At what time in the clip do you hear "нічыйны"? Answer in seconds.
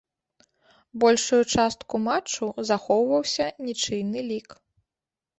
3.67-4.19